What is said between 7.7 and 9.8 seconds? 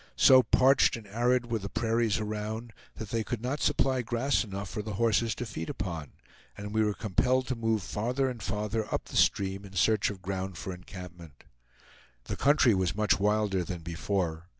farther and farther up the stream in